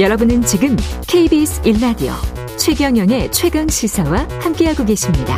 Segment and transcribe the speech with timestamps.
[0.00, 2.12] 여러분은 지금 KBS 1라디오
[2.58, 5.36] 최경영의 최강 시사와 함께하고 계십니다.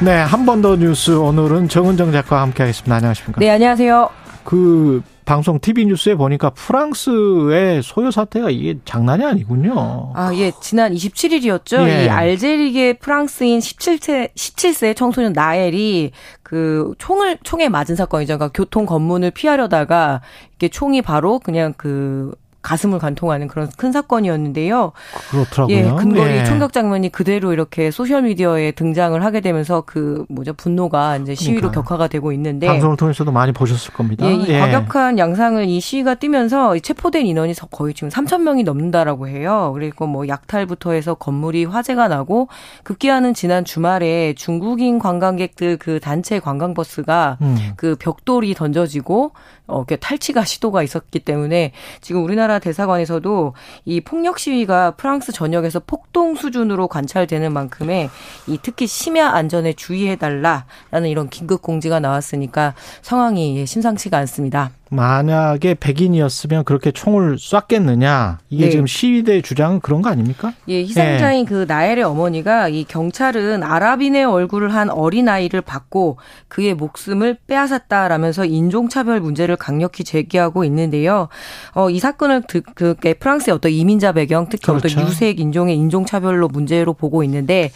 [0.00, 2.94] 네, 한 번 더 뉴스 오늘은 정은정 작가와 함께하겠습니다.
[2.96, 3.40] 안녕하십니까?
[3.40, 4.08] 네, 안녕하세요.
[4.48, 10.12] 그 방송 TV 뉴스에 보니까 프랑스의 소요 사태가 이게 장난이 아니군요.
[10.14, 10.52] 아, 예.
[10.62, 11.86] 지난 27일이었죠.
[11.86, 12.06] 예.
[12.06, 16.12] 이 알제리계 프랑스인 17세 17세 청소년 나엘이
[16.42, 18.38] 그 총을 총에 맞은 사건이죠.
[18.38, 20.22] 그러니까 교통 검문을 피하려다가
[20.54, 22.32] 이게 총이 바로 그냥 그
[22.68, 24.92] 가슴을 관통하는 그런 큰 사건이었는데요.
[25.30, 25.74] 그렇더라고요.
[25.74, 26.44] 예, 근거리 예.
[26.44, 31.82] 총격 장면이 그대로 이렇게 소셜 미디어에 등장을 하게 되면서 그 뭐죠 분노가 이제 시위로 그러니까요.
[31.82, 34.26] 격화가 되고 있는데 방송을 통해서도 많이 보셨을 겁니다.
[34.26, 34.58] 예, 이 예.
[34.58, 39.70] 과격한 양상을 이 시위가 뛰면서 체포된 인원이 거의 지금 3천 명이 넘는다라고 해요.
[39.72, 42.48] 그리고 뭐 약탈부터 해서 건물이 화재가 나고
[42.82, 47.56] 급기야는 지난 주말에 중국인 관광객들 그 단체 관광버스가 음.
[47.76, 49.32] 그 벽돌이 던져지고
[49.68, 56.88] 어, 탈취가 시도가 있었기 때문에 지금 우리나라 대사관에서도 이 폭력 시위가 프랑스 전역에서 폭동 수준으로
[56.88, 58.10] 관찰되는 만큼의
[58.46, 64.70] 이 특히 심야 안전에 주의해달라라는 이런 긴급 공지가 나왔으니까 상황이 심상치가 않습니다.
[64.90, 68.38] 만약에 백인이었으면 그렇게 총을 쐈겠느냐?
[68.48, 68.70] 이게 네.
[68.70, 70.52] 지금 시위대 주장은 그런 거 아닙니까?
[70.68, 71.48] 예, 희생자인 네.
[71.48, 79.20] 그 나엘의 어머니가 이 경찰은 아랍인의 얼굴을 한 어린 아이를 받고 그의 목숨을 빼앗았다라면서 인종차별
[79.20, 81.28] 문제를 강력히 제기하고 있는데요.
[81.74, 82.42] 어, 이 사건을
[82.74, 84.88] 그 프랑스의 어떤 이민자 배경, 특히 그렇죠.
[84.88, 87.70] 어떤 유색 인종의 인종차별로 문제로 보고 있는데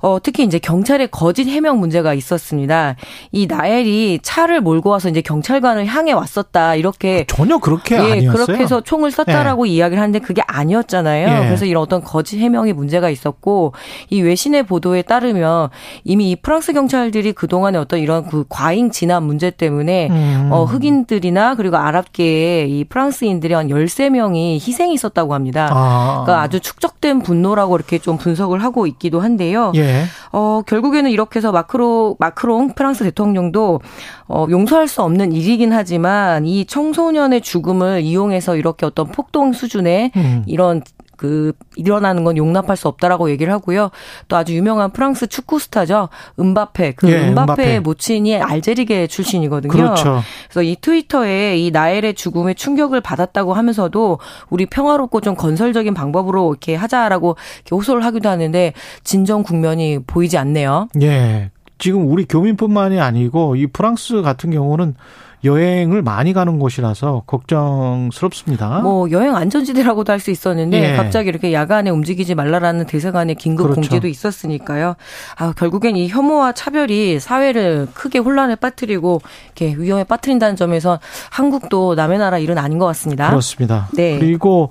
[0.00, 2.96] 어, 특히 이제 경찰의 거짓 해명 문제가 있었습니다.
[3.32, 6.74] 이 나엘이 차를 몰고 와서 이제 경찰관을 향해 왔었다.
[6.74, 8.32] 이렇게 전혀 그렇게 예, 아니었어요.
[8.32, 9.72] 그렇게 해서 총을 쐈다라고 예.
[9.72, 11.28] 이야기를 하는데 그게 아니었잖아요.
[11.28, 11.46] 예.
[11.46, 13.72] 그래서 이런 어떤 거짓 해명이 문제가 있었고
[14.10, 15.70] 이 외신의 보도에 따르면
[16.04, 20.48] 이미 이 프랑스 경찰들이 그 동안에 어떤 이런 그 과잉 진압 문제 때문에 음.
[20.52, 25.68] 어, 흑인들이나 그리고 아랍계의 이 프랑스인들이 한 13명이 희생이 있었다고 합니다.
[25.70, 26.22] 아.
[26.24, 29.72] 그러니까 아주 축적된 분노라고 이렇게 좀 분석을 하고 있기도 한데요.
[29.76, 29.95] 예.
[29.96, 30.04] 네.
[30.32, 33.80] 어, 결국에는 이렇게 해서 마크로, 마크롱 프랑스 대통령도
[34.28, 40.42] 어, 용서할 수 없는 일이긴 하지만 이 청소년의 죽음을 이용해서 이렇게 어떤 폭동 수준의 음.
[40.46, 40.82] 이런
[41.16, 43.90] 그 일어나는 건 용납할 수 없다라고 얘기를 하고요.
[44.28, 46.08] 또 아주 유명한 프랑스 축구 스타죠.
[46.38, 46.92] 은바페.
[46.92, 49.72] 그 예, 은바페의 모친이 알제리계 출신이거든요.
[49.72, 50.22] 그렇죠.
[50.48, 54.18] 그래서 이 트위터에 이 나엘의 죽음에 충격을 받았다고 하면서도
[54.50, 58.72] 우리 평화롭고 좀 건설적인 방법으로 이렇게 하자라고 이렇게 호소를 하기도 하는데
[59.04, 60.88] 진정 국면이 보이지 않네요.
[61.02, 61.50] 예.
[61.78, 64.94] 지금 우리 교민뿐만이 아니고 이 프랑스 같은 경우는
[65.46, 68.80] 여행을 많이 가는 곳이라서 걱정스럽습니다.
[68.80, 70.96] 뭐 여행 안전지대라고도 할 수 있었는데 예.
[70.96, 73.80] 갑자기 이렇게 야간에 움직이지 말라라는 대사관의 긴급 그렇죠.
[73.82, 74.96] 공지도 있었으니까요.
[75.36, 80.98] 아, 결국엔 이 혐오와 차별이 사회를 크게 혼란에 빠뜨리고 이렇게 위험에 빠뜨린다는 점에서
[81.30, 83.28] 한국도 남의 나라 일은 아닌 것 같습니다.
[83.28, 83.88] 그렇습니다.
[83.94, 84.18] 네.
[84.18, 84.70] 그리고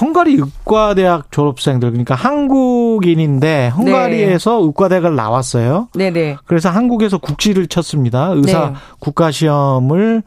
[0.00, 4.64] 헝가리 의과대학 졸업생들 그러니까 한국 인인데 헝가리에서 네.
[4.66, 5.88] 의과대학을 나왔어요.
[5.94, 6.10] 네네.
[6.10, 6.36] 네.
[6.46, 8.32] 그래서 한국에서 국시를 쳤습니다.
[8.34, 8.74] 의사 네.
[8.98, 10.22] 국가 시험을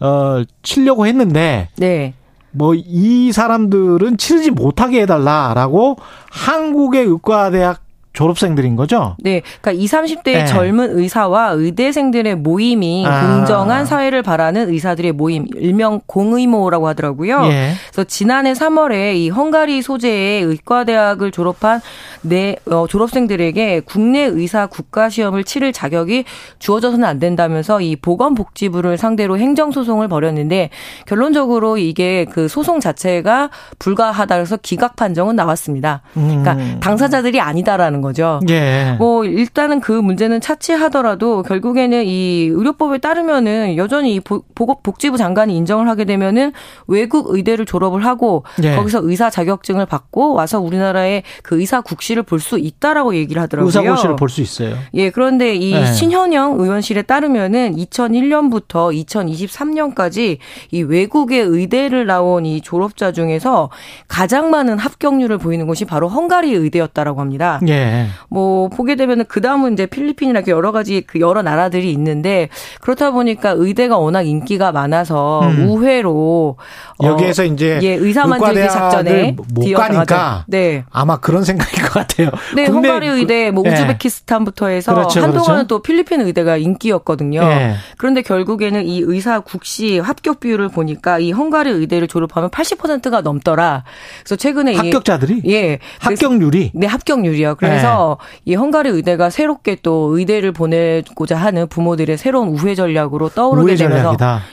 [0.00, 2.14] 어 치려고 했는데 네.
[2.52, 5.96] 뭐 이 사람들은 치르지 못하게 해달라라고
[6.30, 7.80] 한국의 의과대학
[8.18, 9.14] 졸업생들인 거죠?
[9.20, 9.42] 네.
[9.60, 10.46] 그러니까 20, 30대의 네.
[10.46, 13.20] 젊은 의사와 의대생들의 모임이 아.
[13.20, 17.44] 공정한 사회를 바라는 의사들의 모임, 일명 공의모라고 하더라고요.
[17.44, 17.74] 예.
[17.92, 21.80] 그래서 지난해 3월에 이 헝가리 소재의 의과대학을 졸업한
[22.22, 26.24] 네 어, 졸업생들에게 국내 의사 국가 시험을 치를 자격이
[26.58, 30.70] 주어져서는 안 된다면서 이 보건복지부를 상대로 행정 소송을 벌였는데
[31.06, 36.02] 결론적으로 이게 그 소송 자체가 불가하다 그래서 기각 판정은 나왔습니다.
[36.14, 36.78] 그러니까 음.
[36.80, 38.07] 당사자들이 아니다라는 거.
[38.08, 38.40] 거죠.
[38.48, 38.96] 예.
[38.98, 46.04] 뭐 일단은 그 문제는 차치하더라도 결국에는 이 의료법에 따르면은 여전히 이 복지부 장관이 인정을 하게
[46.04, 46.52] 되면은
[46.86, 48.74] 외국 의대를 졸업을 하고 예.
[48.76, 53.66] 거기서 의사 자격증을 받고 와서 우리나라의 그 의사 국시를 볼 수 있다라고 얘기를 하더라고요.
[53.66, 54.76] 의사 국시를 볼 수 있어요.
[54.94, 55.84] 예, 그런데 이 예.
[55.86, 60.38] 신현영 의원실에 따르면은 2001년부터 2023년까지
[60.70, 63.70] 이 외국의 의대를 나온 이 졸업자 중에서
[64.06, 67.60] 가장 많은 합격률을 보이는 곳이 바로 헝가리 의대였다라고 합니다.
[67.68, 67.97] 예.
[67.98, 68.08] 네.
[68.28, 72.48] 뭐 보게 되면은 그 다음은 이제 필리핀이나 여러 가지 그 여러 나라들이 있는데
[72.80, 75.68] 그렇다 보니까 의대가 워낙 인기가 많아서 음.
[75.68, 76.56] 우회로
[76.98, 80.84] 어, 여기에서 어, 이제 예, 의사 만들기 작전에 못 가니까 네.
[80.90, 82.30] 아마 그런 생각일 것 같아요.
[82.54, 83.72] 네, 헝가리 의대, 뭐 예.
[83.72, 85.66] 우즈베키스탄부터 해서 그렇죠, 한동안은 그렇죠.
[85.66, 87.40] 또 필리핀 의대가 인기였거든요.
[87.42, 87.74] 예.
[87.96, 93.84] 그런데 결국에는 이 의사 국시 합격 비율을 보니까 이 헝가리 의대를 졸업하면 80%가 넘더라.
[94.20, 97.56] 그래서 최근에 합격자들이 이, 예 합격률이 네 합격률이요.
[97.56, 98.16] 그래서 예.
[98.44, 104.10] 이 헝가리 의대가 새롭게 또 의대를 보내고자 하는 부모들의 새로운 우회 전략으로 떠오르게 되면서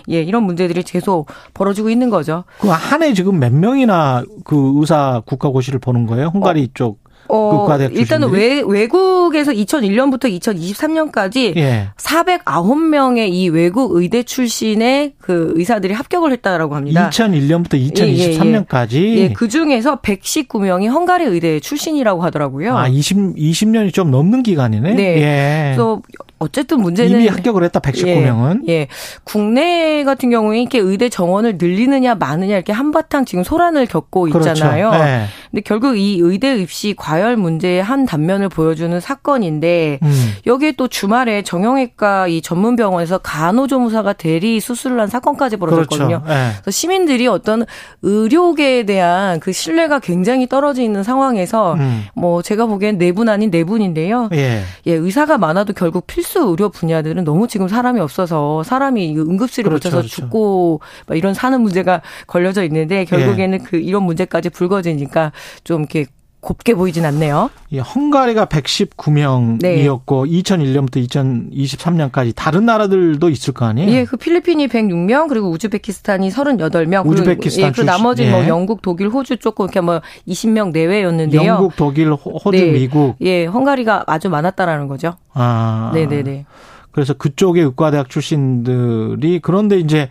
[0.10, 2.44] 예 이런 문제들이 계속 벌어지고 있는 거죠.
[2.60, 6.28] 그 한 해 지금 몇 명이나 그 의사 국가고시를 보는 거예요?
[6.34, 6.68] 헝가리 어.
[6.74, 11.90] 쪽 어, 일단은 외, 외국에서 2001년부터 2023년까지 예.
[11.98, 17.10] 409명의 이 외국 의대 출신의 그 의사들이 합격을 했다라고 합니다.
[17.10, 18.94] 2001년부터 2023년까지.
[18.96, 22.78] 예, 예, 예, 그 중에서 119명이 헝가리 의대 출신이라고 하더라고요.
[22.78, 24.94] 아, 20 20년이 좀 넘는 기간이네.
[24.94, 25.04] 네.
[25.22, 25.64] 예.
[25.76, 26.02] 그래서
[26.38, 28.68] 어쨌든 문제는 이미 합격을 했다 119명은.
[28.68, 28.88] 예, 예.
[29.24, 34.52] 국내 같은 경우에 이렇게 의대 정원을 늘리느냐 마느냐 이렇게 한바탕 지금 소란을 겪고 그렇죠.
[34.52, 34.92] 있잖아요.
[34.92, 35.08] 그렇죠.
[35.08, 35.26] 예.
[35.50, 40.34] 근데 결국 이 의대 입시 과열 문제의 한 단면을 보여주는 사건인데 음.
[40.46, 46.22] 여기에 또 주말에 정형외과 이 전문 병원에서 간호조무사가 대리 수술을 한 사건까지 벌어졌거든요.
[46.22, 46.26] 그렇죠.
[46.30, 46.52] 예.
[46.62, 47.66] 그래서 시민들이 어떤
[48.02, 52.04] 의료계에 대한 그 신뢰가 굉장히 떨어져 있는 상황에서 음.
[52.16, 54.30] 뭐 제가 보기엔 네분 아닌 네 분인데요.
[54.34, 54.62] 예.
[54.88, 59.98] 예, 의사가 많아도 결국 필수 의료 분야들은 너무 지금 사람이 없어서 사람이 응급실을 그렇죠, 붙여서
[59.98, 60.16] 그렇죠.
[60.16, 60.82] 죽고
[61.12, 63.64] 이런 사는 문제가 걸려져 있는데 결국에는 예.
[63.64, 65.32] 그 이런 문제까지 불거지니까
[65.64, 66.06] 좀 이렇게
[66.46, 67.50] 곱게 보이진 않네요.
[67.72, 69.84] 예, 헝가리가 119명이었고 네.
[69.88, 73.90] 2001년부터 2023년까지 다른 나라들도 있을 거 아니에요?
[73.90, 78.44] 예, 그 필리핀이 106명 그리고 우즈베키스탄이 38명 우즈베키스탄 그리고, 예, 그 나머지 뭐 예.
[78.44, 81.44] 뭐 영국, 독일, 호주 조금 이렇게 뭐 20명 내외였는데요.
[81.44, 82.72] 영국, 독일, 호주, 네.
[82.72, 83.16] 미국.
[83.22, 85.16] 예, 헝가리가 아주 많았다라는 거죠.
[85.34, 85.90] 아.
[85.96, 86.46] 네, 네, 네.
[86.92, 90.10] 그래서 그쪽의 의과대학 출신들이 그런데 이제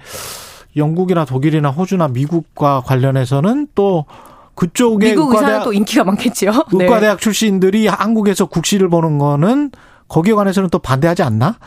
[0.76, 4.06] 영국이나 독일이나 호주나 미국과 관련해서는 또
[4.54, 6.04] 그쪽에 미국 의사는 또 인기가.
[6.72, 7.22] 의과대학 네.
[7.22, 9.70] 출신들이 한국에서 국시를 보는 거는
[10.08, 11.58] 거기에 관해서는 또 반대하지 않나?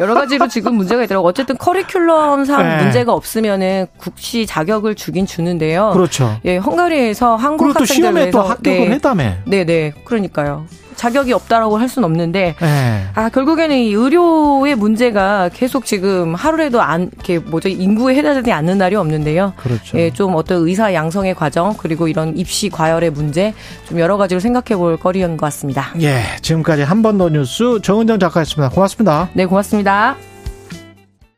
[0.00, 1.28] 여러 가지로 지금 문제가 있더라고요.
[1.28, 2.82] 어쨌든 커리큘럼상 네.
[2.82, 5.90] 문제가 없으면은 국시 자격을 주긴 주는데요.
[5.92, 6.38] 그렇죠.
[6.44, 8.94] 예, 헝가리에서 한국 학생들 시험에 또 합격을 네.
[8.94, 9.32] 했다며.
[9.46, 9.92] 네, 네.
[10.04, 10.66] 그러니까요.
[10.96, 13.04] 자격이 없다라고 할 수는 없는데 네.
[13.14, 18.96] 아 결국에는 이 의료의 문제가 계속 지금 하루라도 안 이렇게 뭐죠 인구에 해당되지 않는 날이
[18.96, 19.52] 없는데요.
[19.56, 19.96] 그렇죠.
[19.96, 23.54] 예, 좀 어떤 의사 양성의 과정 그리고 이런 입시 과열의 문제
[23.86, 25.92] 좀 여러 가지로 생각해 볼 거리인 것 같습니다.
[26.00, 28.68] 예, 지금까지 한 번 더 뉴스 정은정 작가였습니다.
[28.74, 29.28] 고맙습니다.
[29.34, 30.16] 네, 고맙습니다.